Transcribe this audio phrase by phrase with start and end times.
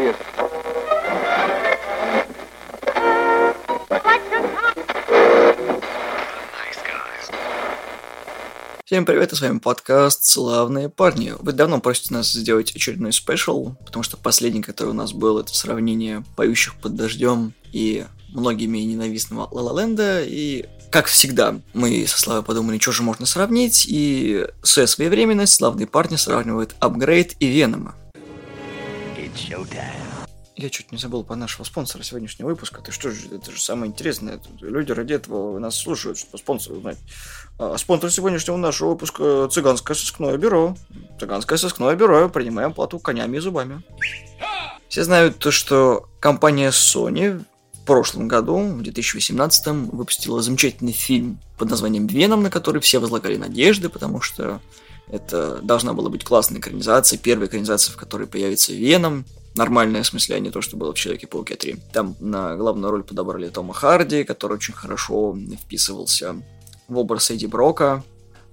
[0.00, 0.40] Поехали.
[8.86, 11.34] Всем привет, и с вами подкаст «Славные парни».
[11.38, 15.54] Вы давно просите нас сделать очередной спешл, потому что последний, который у нас был, это
[15.54, 22.42] сравнение «Поющих под дождем» и многими ненавистного «Ла Ленда», и как всегда, мы со Славой
[22.42, 27.94] подумали, что же можно сравнить, и своя своевременность славные парни сравнивают Апгрейд и Венома.
[30.56, 32.82] Я чуть не забыл по нашего спонсора сегодняшнего выпуска.
[32.82, 34.40] Ты что же, это же самое интересное.
[34.60, 36.98] Люди ради этого нас слушают, чтобы спонсор узнать.
[37.58, 40.76] А спонсор сегодняшнего нашего выпуска– Цыганское сыскное бюро.
[41.18, 42.28] Цыганское сыскное бюро.
[42.28, 43.82] Принимаем плату конями и зубами.
[44.88, 51.70] Все знают то, что компания Sony в прошлом году, в 2018 выпустила замечательный фильм под
[51.70, 54.60] названием «Веном», на который все возлагали надежды, потому что
[55.12, 59.24] это должна была быть классная экранизация, первая экранизация, в которой появится Веном,
[59.54, 61.76] нормальное, в смысле, а не то, что было в Человеке-пауке 3.
[61.92, 66.36] Там на главную роль подобрали Тома Харди, который очень хорошо вписывался
[66.88, 68.02] в образ Эдди Брока.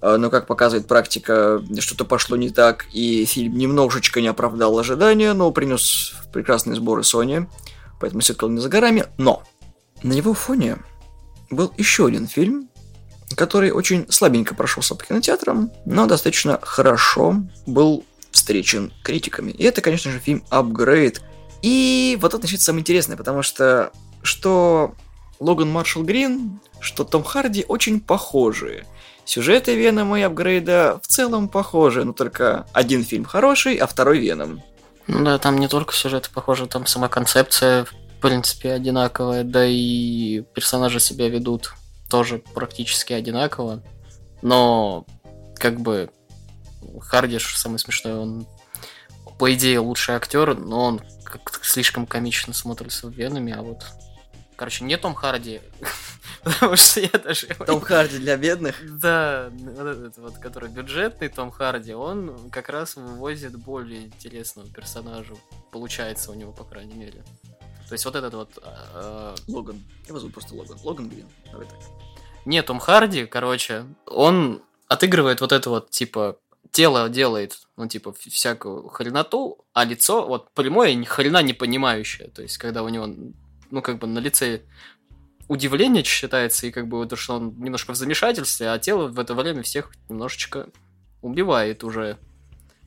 [0.00, 5.32] А, но, как показывает практика, что-то пошло не так, и фильм немножечко не оправдал ожидания,
[5.32, 7.46] но принес прекрасные сборы Sony,
[8.00, 9.06] поэтому сиквел не за горами.
[9.16, 9.42] Но
[10.02, 10.78] на его фоне
[11.50, 12.68] был еще один фильм,
[13.36, 19.50] который очень слабенько прошелся по кинотеатрам, но достаточно хорошо был встречен критиками.
[19.50, 21.22] И это, конечно же, фильм «Апгрейд».
[21.62, 23.90] И вот это начнется самое интересное, потому что
[24.22, 24.94] что
[25.40, 28.84] Логан Маршал Грин, что Том Харди очень похожи.
[29.24, 34.62] Сюжеты Венома и Апгрейда в целом похожи, но только один фильм хороший, а второй Веном.
[35.06, 40.42] Ну да, там не только сюжеты похожи, там сама концепция, в принципе, одинаковая, да и
[40.54, 41.72] персонажи себя ведут
[42.08, 43.82] тоже практически одинаково.
[44.42, 45.06] Но,
[45.56, 46.10] как бы,
[47.00, 48.46] Хардиш самый смешной, он
[49.38, 53.84] по идее лучший актер, но он как слишком комично смотрится в Венами, а вот
[54.58, 55.60] Короче, не Том Харди,
[56.42, 57.46] потому что я даже...
[57.64, 58.74] Том Харди для бедных?
[58.98, 65.34] Да, вот этот вот, который бюджетный Том Харди, он как раз вывозит более интересного персонажа.
[65.70, 67.22] Получается у него, по крайней мере.
[67.88, 68.58] То есть вот этот вот...
[68.62, 69.82] Э, Логан.
[70.06, 70.78] Его зовут просто Логан.
[70.84, 71.26] Логан Грин.
[71.50, 71.78] Давай так.
[72.44, 76.38] Не, Том Харди, короче, он отыгрывает вот это вот, типа,
[76.70, 82.28] тело делает, ну, типа, всякую хреноту, а лицо, вот, прямое, ни хрена не понимающее.
[82.28, 83.08] То есть, когда у него,
[83.70, 84.62] ну, как бы на лице
[85.48, 89.34] удивление считается, и как бы вот, что он немножко в замешательстве, а тело в это
[89.34, 90.68] время всех немножечко
[91.22, 92.18] убивает уже.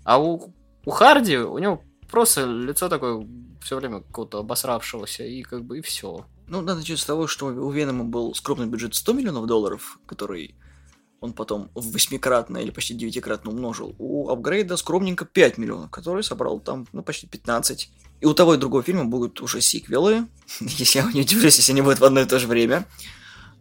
[0.03, 0.53] А у,
[0.85, 3.27] у Харди, у него просто лицо такое
[3.61, 6.25] все время какого-то обосравшегося, и как бы и все.
[6.47, 10.55] Ну, надо начать с того, что у Венома был скромный бюджет 100 миллионов долларов, который
[11.21, 13.95] он потом в восьмикратно или почти девятикратно умножил.
[13.99, 17.89] У апгрейда скромненько 5 миллионов, который собрал там, ну, почти 15.
[18.21, 20.27] И у того и другого фильма будут уже сиквелы,
[20.59, 22.85] если я не удивлюсь, если они будут в одно и то же время.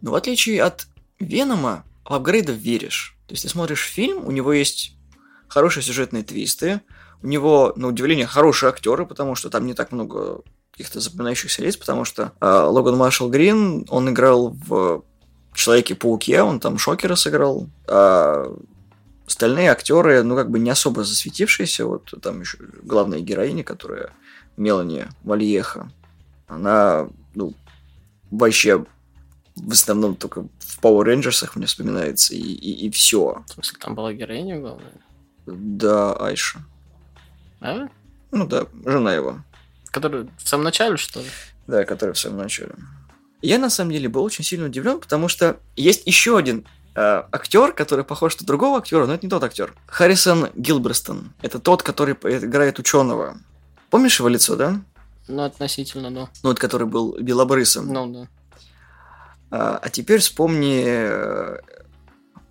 [0.01, 0.87] Но в отличие от
[1.19, 3.15] Венома, в апгрейда веришь.
[3.27, 4.97] То есть ты смотришь фильм, у него есть
[5.47, 6.81] хорошие сюжетные твисты,
[7.23, 11.77] у него, на удивление, хорошие актеры, потому что там не так много каких-то запоминающихся лиц,
[11.77, 15.03] потому что э, Логан Маршал Грин, он играл в
[15.53, 18.55] Человеке-пауке, он там Шокера сыграл, а
[19.27, 24.11] остальные актеры, ну, как бы не особо засветившиеся, вот там еще главная героиня, которая
[24.57, 25.91] Мелани Вальеха,
[26.47, 27.53] она, ну,
[28.29, 28.85] вообще
[29.55, 33.43] в основном только в Power Rangers мне вспоминается, и, и, и все.
[33.47, 34.93] В смысле, там была героиня главная?
[35.45, 36.59] Да, Айша.
[37.61, 37.87] А?
[38.31, 39.39] Ну да, жена его.
[39.91, 41.27] Которая в самом начале, что ли?
[41.67, 42.73] Да, которая в самом начале.
[43.41, 47.73] Я на самом деле был очень сильно удивлен, потому что есть еще один э, актер,
[47.73, 49.73] который похож на другого актера, но это не тот актер.
[49.87, 51.33] Харрисон Гилберстон.
[51.41, 53.37] Это тот, который играет ученого.
[53.89, 54.81] Помнишь его лицо, да?
[55.27, 56.29] Ну, относительно, да.
[56.43, 57.91] Ну, вот который был белобрысом.
[57.91, 58.27] Ну, да.
[59.51, 61.59] А, а теперь вспомни э,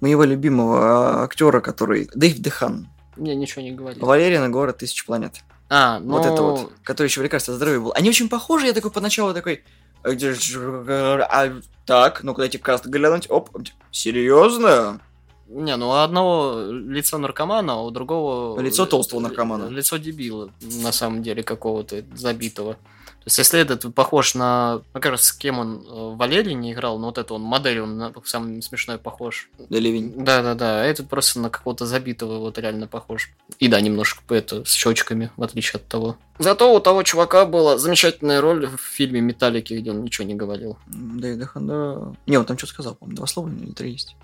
[0.00, 2.88] моего любимого актера, который Дэйв Дехан.
[3.16, 4.04] Мне ничего не говорил.
[4.04, 5.43] Валерия на город тысяч планет.
[5.69, 6.16] А, ну...
[6.16, 7.92] Вот это вот, который еще в лекарстве здоровья был.
[7.95, 9.62] Они очень похожи, я такой поначалу такой,
[10.04, 13.30] а, так, ну-ка дайте каст глянуть.
[13.30, 13.51] Оп,
[13.91, 15.01] серьезно?
[15.50, 18.60] Не, ну у одного лицо наркомана, а у другого...
[18.60, 19.68] Лицо толстого наркомана.
[19.68, 22.74] Лицо дебила, на самом деле, какого-то забитого.
[22.74, 24.80] То есть, если этот похож на...
[24.94, 27.98] Ну, кажется, с кем он э, Валерий не играл, но вот это он модель, он
[27.98, 29.50] на самый смешной похож.
[29.58, 30.24] Да, Левин.
[30.24, 33.30] Да-да-да, а этот просто на какого-то забитого вот реально похож.
[33.58, 36.16] И да, немножко это с щечками, в отличие от того.
[36.38, 40.78] Зато у того чувака была замечательная роль в фильме «Металлики», где он ничего не говорил.
[40.86, 42.12] Да, да, да.
[42.26, 44.16] Не, он там что сказал, по-моему, два слова или три есть.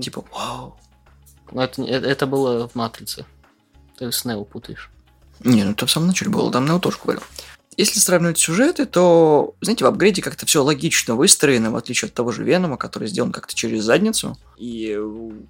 [0.00, 0.76] Типа, вау.
[1.50, 3.26] Но это, это было в «Матрице».
[3.98, 4.90] Ты с Нео путаешь.
[5.40, 7.22] Не, ну это в самом начале было, там Нео тоже говорил.
[7.76, 12.30] Если сравнивать сюжеты, то, знаете, в апгрейде как-то все логично выстроено, в отличие от того
[12.30, 14.36] же Венома, который сделан как-то через задницу.
[14.58, 14.98] И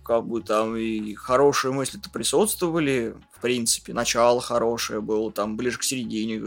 [0.04, 3.92] как бы там и хорошие мысли-то присутствовали, в принципе.
[3.92, 6.40] Начало хорошее было, там ближе к середине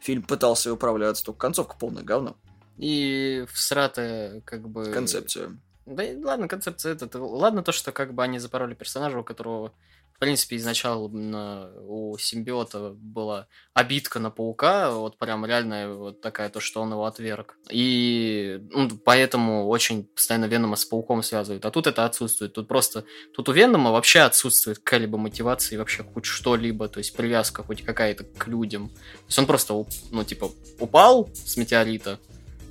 [0.00, 2.36] фильм пытался управляться, только концовка полная говно.
[2.78, 4.86] И всратая, как бы...
[4.86, 5.58] Концепция.
[5.86, 7.18] Да и ладно, концепция это.
[7.18, 9.72] Ладно то, что как бы они запороли персонажа, у которого
[10.20, 16.60] в принципе, изначально у симбиота была обидка на паука, вот прям реальная вот такая, то,
[16.60, 17.56] что он его отверг.
[17.70, 21.64] И ну, поэтому очень постоянно Венома с пауком связывают.
[21.64, 22.52] А тут это отсутствует.
[22.52, 23.06] Тут просто...
[23.34, 28.24] Тут у Венома вообще отсутствует какая-либо мотивация, вообще хоть что-либо, то есть привязка хоть какая-то
[28.24, 28.90] к людям.
[28.90, 30.50] То есть он просто, ну, типа,
[30.80, 32.20] упал с метеорита,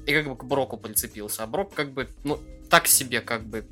[0.10, 1.44] и как бы к Броку прицепился.
[1.44, 2.40] А Брок как бы, ну,
[2.70, 3.66] так себе как бы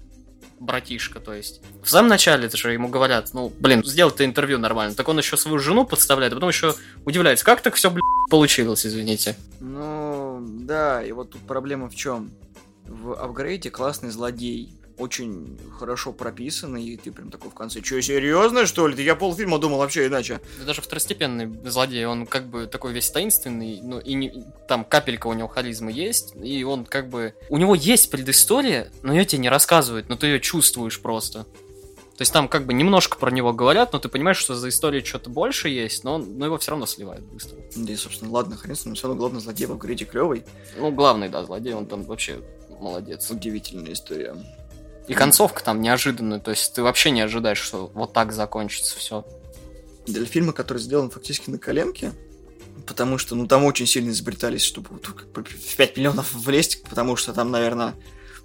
[0.60, 1.62] братишка, то есть.
[1.84, 4.96] В самом начале это же ему говорят, ну, блин, сделай ты интервью нормально.
[4.96, 6.76] Так он еще свою жену подставляет, а потом еще
[7.06, 9.36] удивляется, как так все, блин, получилось, извините.
[9.60, 12.32] Ну, да, и вот тут проблема в чем?
[12.86, 18.66] В апгрейде классный злодей очень хорошо прописанный, и ты прям такой в конце, что, серьезно,
[18.66, 19.04] что ли?
[19.04, 20.42] Я полфильма думал вообще иначе.
[20.60, 25.28] Да даже второстепенный злодей, он как бы такой весь таинственный, ну и не, там капелька
[25.28, 27.36] у него харизмы есть, и он как бы...
[27.50, 31.46] У него есть предыстория, но ее тебе не рассказывают, но ты ее чувствуешь просто.
[32.18, 35.06] То есть там как бы немножко про него говорят, но ты понимаешь, что за историей
[35.06, 37.58] что-то больше есть, но, он, но его все равно сливают быстро.
[37.76, 40.44] Да и, собственно, ладно, хрен с ним, все равно главный злодей в апгрейде клевый.
[40.76, 42.42] Ну, главный, да, злодей, он там вообще
[42.80, 43.30] молодец.
[43.30, 44.36] Удивительная история.
[45.08, 49.26] И концовка там неожиданная, то есть ты вообще не ожидаешь, что вот так закончится все.
[50.06, 52.14] Для фильма, который сделан фактически на коленке,
[52.86, 57.52] потому что, ну, там очень сильно изобретались, чтобы в 5 миллионов влезть, потому что там,
[57.52, 57.94] наверное,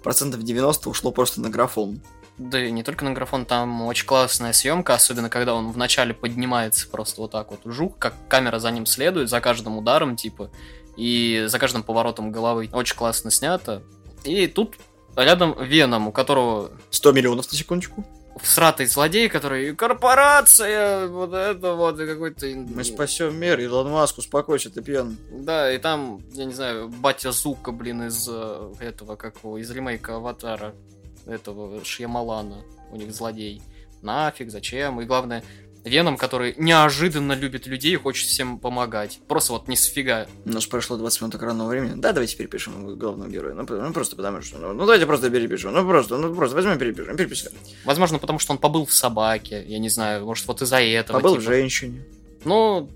[0.03, 2.01] процентов 90 ушло просто на графон.
[2.37, 6.87] Да и не только на графон, там очень классная съемка, особенно когда он вначале поднимается
[6.87, 10.49] просто вот так вот жук, как камера за ним следует, за каждым ударом, типа,
[10.97, 12.69] и за каждым поворотом головы.
[12.73, 13.83] Очень классно снято.
[14.23, 14.75] И тут
[15.15, 16.71] рядом Веном, у которого...
[16.91, 18.05] 100 миллионов на секундочку.
[18.41, 22.47] Всратый злодей, который корпорация, вот это вот, и какой-то...
[22.47, 25.17] Мы спасем мир, Илон Маск, успокойся, ты пьян.
[25.31, 29.69] Да, и там, я не знаю, батя Зука, блин, из э, этого, как его, из
[29.69, 30.73] ремейка Аватара,
[31.27, 33.61] этого Шьямалана, у них злодей.
[34.01, 34.99] Нафиг, зачем?
[34.99, 35.43] И главное,
[35.83, 39.19] Веном, который неожиданно любит людей и хочет всем помогать.
[39.27, 40.27] Просто вот не сфига.
[40.45, 41.93] У нас прошло 20 минут экранного времени.
[41.95, 43.53] Да, давайте перепишем главного героя.
[43.53, 44.57] Ну, ну просто потому что...
[44.59, 45.73] Ну, ну давайте просто перепишем.
[45.73, 47.17] Ну просто, ну просто возьмем перепишем.
[47.17, 47.55] Переписали.
[47.83, 49.63] Возможно, потому что он побыл в собаке.
[49.67, 51.17] Я не знаю, может, вот из-за этого.
[51.17, 51.41] Побыл типа.
[51.41, 52.01] в женщине.
[52.45, 52.89] Ну,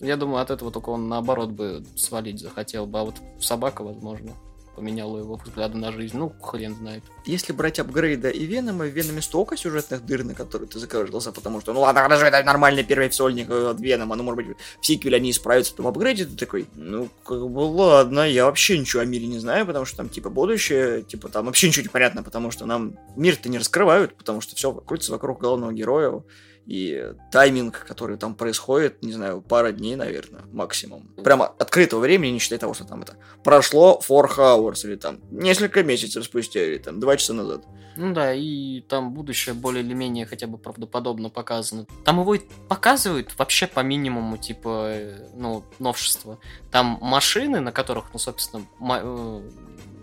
[0.00, 3.00] я думаю, от этого только он наоборот бы свалить захотел бы.
[3.00, 4.34] А вот собака, возможно
[4.74, 6.16] поменяло его взгляды на жизнь.
[6.16, 7.02] Ну, хрен знает.
[7.26, 11.60] Если брать апгрейда и Венома, в Веноме столько сюжетных дыр, на которые ты глаза, потому
[11.60, 15.16] что, ну ладно, хорошо, это нормальный первый сольник от Венома, ну, может быть, в сиквеле
[15.16, 19.06] они исправятся, то в апгрейде ты такой, ну, как бы, ладно, я вообще ничего о
[19.06, 22.50] мире не знаю, потому что там, типа, будущее, типа, там вообще ничего не понятно, потому
[22.50, 26.22] что нам мир-то не раскрывают, потому что все крутится вокруг главного героя,
[26.66, 31.08] и тайминг, который там происходит, не знаю, пара дней, наверное, максимум.
[31.22, 35.82] Прямо открытого времени, не считая того, что там это прошло 4 hours, или там несколько
[35.82, 37.64] месяцев спустя, или там 2 часа назад.
[37.96, 41.86] Ну да, и там будущее более или менее хотя бы правдоподобно показано.
[42.04, 46.38] Там его и показывают вообще по минимуму, типа, э, ну, новшества.
[46.72, 49.50] Там машины, на которых, ну, собственно, э,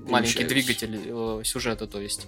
[0.07, 2.27] маленький двигатель э, сюжета, то есть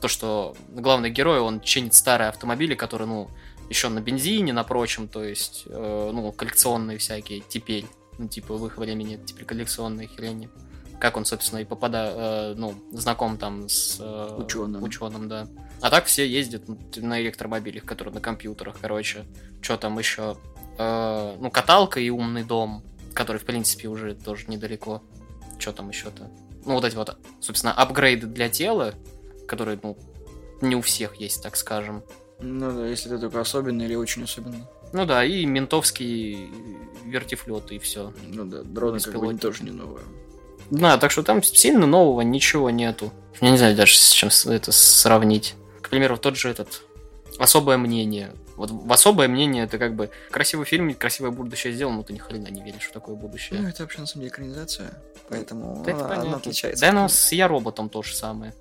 [0.00, 3.30] то, что главный герой, он чинит старые автомобили, которые, ну,
[3.68, 7.86] еще на бензине, на прочем, то есть, э, ну, коллекционные всякие теперь,
[8.18, 10.48] ну, типа, в их времени теперь коллекционные хрени.
[10.98, 14.82] Как он, собственно, и попадает, э, ну, знаком там с э, ученым.
[14.82, 15.46] ученым, да.
[15.80, 16.62] А так все ездят
[16.96, 19.24] на электромобилях, которые на компьютерах, короче.
[19.60, 20.36] Что там еще?
[20.78, 22.82] Э, ну, каталка и умный дом,
[23.12, 25.02] который, в принципе, уже тоже недалеко.
[25.58, 26.30] Что там еще-то?
[26.64, 28.94] Ну, вот эти вот, собственно, апгрейды для тела,
[29.46, 29.98] которые, ну,
[30.60, 32.02] не у всех есть, так скажем.
[32.38, 34.64] Ну да, если ты только особенный или очень особенный.
[34.92, 36.50] Ну да, и ментовский
[37.04, 38.12] вертифлет, и все.
[38.28, 40.04] Ну да, дроны как бы тоже не новые.
[40.70, 43.12] Да, так что там сильно нового ничего нету.
[43.40, 45.54] Я не знаю даже с чем это сравнить.
[45.80, 46.82] К примеру, тот же этот
[47.38, 48.32] особое мнение.
[48.56, 52.18] Вот в особое мнение это как бы красивый фильм, красивое будущее сделано, но ты ни
[52.18, 53.60] хрена не веришь в такое будущее.
[53.60, 56.80] Ну, это вообще на самом деле экранизация, поэтому да, она, она отличается.
[56.80, 58.54] Да, но с Я роботом то же самое.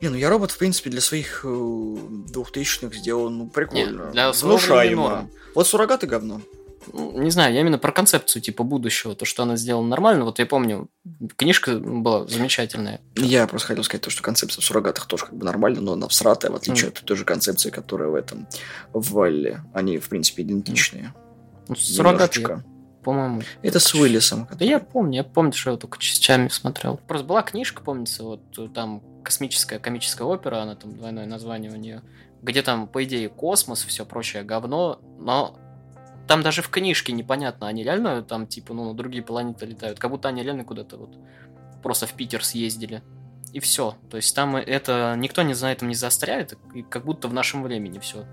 [0.00, 4.06] Не, ну я робот, в принципе, для своих э, двухтысячных сделал, ну, прикольно.
[4.06, 5.28] Не, для Внушаемо.
[5.54, 6.40] Вот суррогаты говно.
[6.92, 10.24] Ну, не знаю, я именно про концепцию типа будущего, то, что она сделала нормально.
[10.24, 10.88] Вот я помню,
[11.36, 13.00] книжка была замечательная.
[13.16, 16.08] Я просто хотел сказать то, что концепция в суррогатах тоже как бы нормально, но она
[16.08, 16.98] всратая, в отличие mm.
[16.98, 18.48] от той же концепции, которая в этом
[18.94, 19.62] в Валле.
[19.74, 21.12] Они, в принципе, идентичные.
[21.68, 22.62] Ну, суррогаты,
[23.02, 23.42] по-моему.
[23.62, 24.48] Это с Уиллисом.
[24.52, 26.98] Да я помню, я помню, что я только частями смотрел.
[27.08, 32.02] Просто была книжка, помнится, вот там космическая комическая опера, она там двойное название у нее,
[32.42, 35.56] где там, по идее, космос, все прочее говно, но
[36.26, 40.10] там даже в книжке непонятно, они реально там, типа, ну, на другие планеты летают, как
[40.10, 41.16] будто они реально куда-то вот
[41.82, 43.02] просто в Питер съездили.
[43.52, 43.96] И все.
[44.08, 47.64] То есть там это никто не знает, этом не заостряет, и как будто в нашем
[47.64, 48.26] времени все.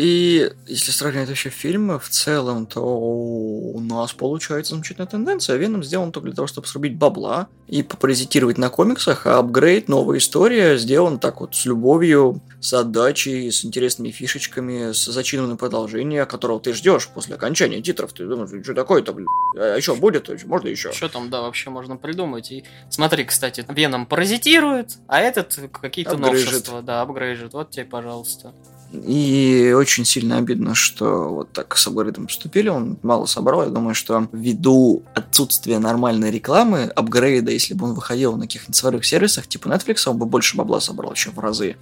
[0.00, 5.56] И если сравнивать вообще фильмы в целом, то у нас получается замечательная тенденция.
[5.56, 10.16] Веном сделан только для того, чтобы срубить бабла и попаразитировать на комиксах, а апгрейд, новая
[10.16, 16.24] история сделан так вот с любовью, с отдачей, с интересными фишечками, с зачином на продолжение,
[16.24, 18.14] которого ты ждешь после окончания титров.
[18.14, 19.26] Ты думаешь, что такое-то, блин?
[19.58, 20.30] А еще будет?
[20.46, 20.92] Можно еще?
[20.92, 22.50] Что там, да, вообще можно придумать.
[22.50, 27.52] И смотри, кстати, Веном паразитирует, а этот какие-то новшества, да, апгрейжит.
[27.52, 28.54] Вот тебе, пожалуйста.
[28.92, 32.68] И очень сильно обидно, что вот так с алгоритмом поступили.
[32.68, 33.62] Он мало собрал.
[33.62, 39.04] Я думаю, что ввиду отсутствия нормальной рекламы, апгрейда, если бы он выходил на каких-нибудь своих
[39.04, 41.76] сервисах, типа Netflix, он бы больше бабла собрал еще в разы.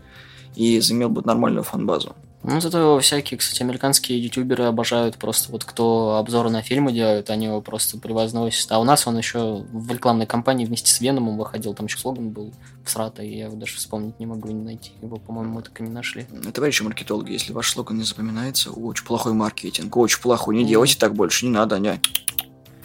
[0.54, 2.14] И заимел бы нормальную фан-базу.
[2.44, 7.46] Ну, зато всякие, кстати, американские ютуберы обожают просто вот кто обзоры на фильмы делают, они
[7.46, 8.70] его просто превозносят.
[8.70, 12.30] А у нас он еще в рекламной кампании вместе с Веномом выходил, там еще слоган
[12.30, 15.82] был всратый, я его даже вспомнить не могу, не найти его, по-моему, мы так и
[15.82, 16.26] не нашли.
[16.54, 21.14] Товарищи маркетологи, если ваш слоган не запоминается, очень плохой маркетинг, очень плохой, не делайте так
[21.14, 22.00] больше, не надо, не.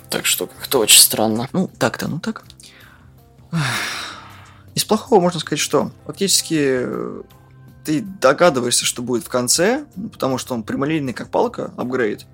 [0.10, 1.48] Так что как-то очень странно.
[1.54, 2.44] Ну, так-то, ну так.
[4.74, 6.86] Из плохого можно сказать, что фактически
[7.84, 12.26] ты догадываешься, что будет в конце, потому что он прямолинейный, как палка, апгрейд.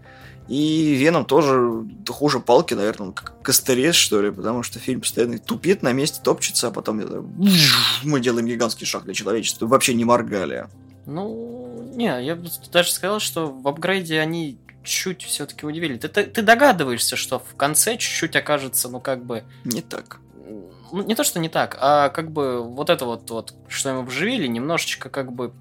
[0.47, 5.83] И Веном тоже хуже палки, наверное, как костерез, что ли, потому что фильм постоянно тупит
[5.83, 7.01] на месте, топчется, а потом
[8.03, 9.67] мы делаем гигантский шаг для человечества.
[9.67, 10.67] Вообще не моргали.
[11.05, 15.97] Ну, не, я бы даже сказал, что в апгрейде они чуть все-таки удивили.
[15.97, 19.43] Ты, ты, ты догадываешься, что в конце чуть-чуть окажется, ну, как бы...
[19.65, 20.19] Не так
[20.91, 24.47] не то, что не так, а как бы вот это вот, вот что ему вживили,
[24.47, 25.53] немножечко как бы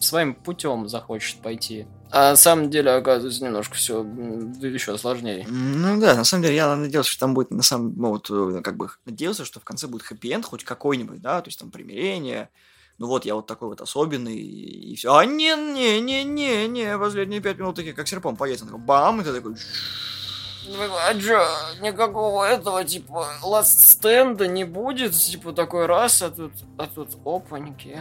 [0.00, 1.86] своим путем захочет пойти.
[2.10, 5.46] А на самом деле, оказывается, немножко все еще сложнее.
[5.48, 8.60] Ну да, на самом деле я надеялся, что там будет на самом ну, вот э,
[8.62, 12.48] как бы надеялся, что в конце будет хэппи-энд хоть какой-нибудь, да, то есть там примирение.
[12.96, 15.14] Ну вот я вот такой вот особенный и, все.
[15.14, 19.24] А не, не, не, не, не, последние пять минут такие как серпом поесть, бам, и
[19.24, 19.54] ты такой.
[21.06, 21.42] А чё,
[21.80, 25.12] никакого этого, типа, ласт стенда не будет?
[25.12, 27.98] Типа, такой раз, а тут, а тут опаньки.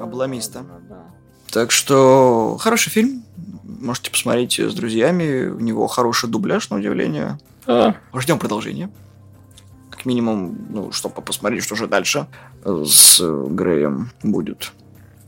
[0.00, 0.64] Обломиста.
[0.88, 1.04] Да.
[1.50, 3.24] Так что, хороший фильм.
[3.62, 5.46] Можете посмотреть с друзьями.
[5.46, 7.38] У него хороший дубляж, на удивление.
[7.66, 7.94] А.
[8.14, 8.90] Ждем продолжения.
[9.90, 12.26] Как минимум, ну, чтобы посмотреть, что же дальше
[12.64, 14.72] с Греем будет.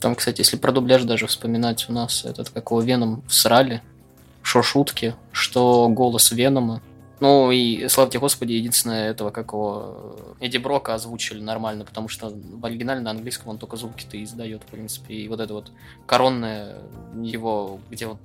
[0.01, 3.83] Там, кстати, если про дубляж даже вспоминать, у нас этот, как его Веном всрали
[4.51, 6.83] что шутки, что голос Венома.
[7.21, 12.67] Ну и, славьте господи, единственное этого, как его Эдди Брока озвучили нормально, потому что в
[12.67, 15.15] оригинале на английском он только звуки-то издает, в принципе.
[15.15, 15.71] И вот это вот
[16.05, 16.79] коронное
[17.15, 18.19] его, где вот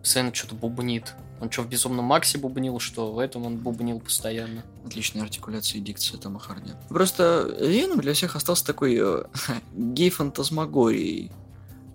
[0.00, 1.14] постоянно что-то бубнит.
[1.42, 4.62] Он что, в Безумном Максе бубнил, что в этом он бубнил постоянно.
[4.86, 6.70] Отличная артикуляция и дикция Тома Харди.
[6.88, 9.24] Просто Веном для всех остался такой э,
[9.74, 11.32] гей-фантазмагорией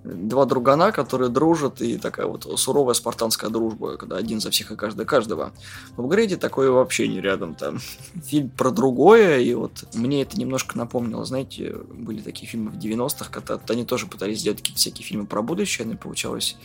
[0.04, 4.76] два другана, которые дружат, и такая вот суровая спартанская дружба, когда один за всех и
[4.76, 5.54] каждый каждого.
[5.96, 7.80] В апгрейде такое вообще не рядом, там
[8.26, 13.30] фильм про другое, и вот мне это немножко напомнило, знаете, были такие фильмы в 90-х,
[13.30, 16.58] когда они тоже пытались сделать какие-то всякие фильмы про будущее, но получалось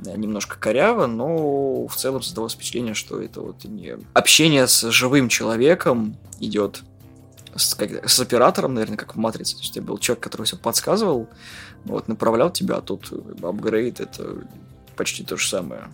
[0.00, 5.28] да, немножко коряво, но в целом создалось впечатление, что это вот не общение с живым
[5.28, 6.82] человеком идет
[7.56, 9.56] с, как, с оператором, наверное, как в Матрице.
[9.56, 11.28] То есть был человек, который все подсказывал,
[11.84, 14.38] вот, направлял тебя, а тут апгрейд это
[14.96, 15.88] почти то же самое.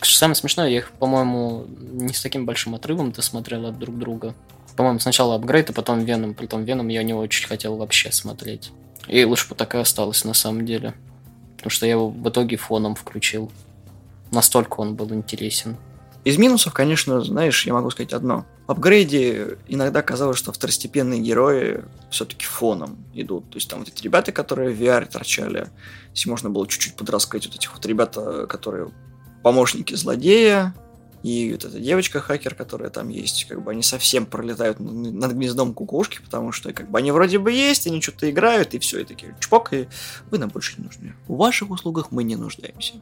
[0.00, 4.34] Что самое смешное, я их, по-моему, не с таким большим отрывом досмотрел от друг друга.
[4.76, 6.34] По-моему, сначала апгрейд, а потом Веном.
[6.34, 8.72] Притом Веном я не очень хотел вообще смотреть.
[9.06, 10.94] И лучше бы так и осталось на самом деле.
[11.56, 13.52] Потому что я его в итоге фоном включил.
[14.32, 15.76] Настолько он был интересен.
[16.24, 18.46] Из минусов, конечно, знаешь, я могу сказать одно.
[18.66, 23.50] В апгрейде иногда казалось, что второстепенные герои все-таки фоном идут.
[23.50, 25.68] То есть там вот эти ребята, которые в VR торчали,
[26.14, 28.92] если можно было чуть-чуть подраскрыть вот этих вот ребята, которые
[29.42, 30.74] помощники злодея,
[31.22, 36.20] и вот эта девочка-хакер, которая там есть, как бы они совсем пролетают над гнездом кукушки,
[36.20, 39.36] потому что как бы они вроде бы есть, они что-то играют, и все, и такие
[39.38, 39.88] чпок, и
[40.30, 41.14] вы нам больше не нужны.
[41.28, 42.94] В ваших услугах мы не нуждаемся.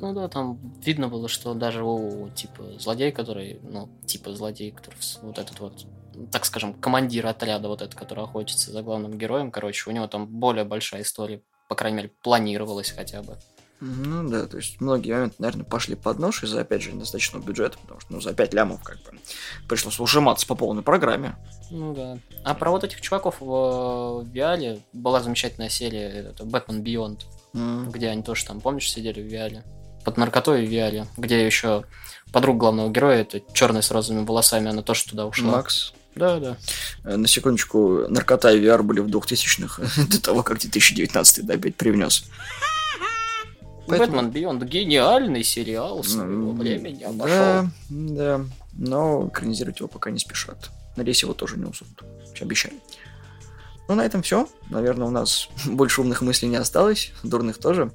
[0.00, 4.96] Ну да, там видно было, что даже у типа злодей, который, ну, типа злодей, который
[5.20, 5.86] вот этот вот,
[6.32, 10.26] так скажем, командир отряда, вот этот, который охотится за главным героем, короче, у него там
[10.26, 13.36] более большая история, по крайней мере, планировалась хотя бы.
[13.82, 17.78] Ну да, то есть многие моменты, наверное, пошли под нож из-за, опять же, недостаточного бюджета,
[17.78, 19.18] потому что, ну, за 5 лямов, как бы,
[19.68, 21.36] пришлось ужиматься по полной программе.
[21.70, 22.18] Ну да.
[22.44, 27.20] А про вот этих чуваков в Виале была замечательная серия, это Batman Beyond,
[27.54, 27.90] М.
[27.90, 29.64] где они тоже там, помнишь, сидели в Виале?
[30.04, 31.84] Под наркотой в Виале, где еще
[32.32, 35.52] подруга главного героя, это черная с розовыми волосами, она тоже туда ушла.
[35.52, 35.92] Макс.
[36.14, 36.56] Да, да.
[37.04, 41.76] Э, На секундочку, наркота и VR были в 2000-х, до того, как 2019 да, опять
[41.76, 42.24] привнес.
[43.86, 47.02] Поэтому- Бэтмен Beyond гениальный сериал своего времени.
[47.02, 47.36] Обошел.
[47.36, 48.40] Да, да,
[48.74, 50.70] но экранизировать его пока не спешат.
[50.96, 52.02] Надеюсь, его тоже не усунут.
[52.40, 52.74] Обещаю.
[53.88, 54.48] Ну, на этом все.
[54.70, 57.90] Наверное, у нас больше умных мыслей не осталось, дурных тоже.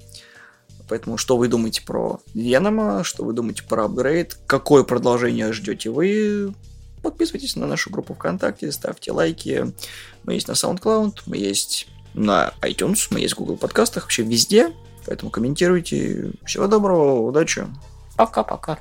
[0.88, 6.54] Поэтому, что вы думаете про Венома, что вы думаете про апгрейд, какое продолжение ждете вы,
[7.02, 9.74] подписывайтесь на нашу группу ВКонтакте, ставьте лайки.
[10.24, 14.74] Мы есть на SoundCloud, мы есть на iTunes, мы есть в Google подкастах, вообще везде.
[15.06, 16.32] Поэтому комментируйте.
[16.46, 17.68] Всего доброго, удачи.
[18.16, 18.80] Пока-пока.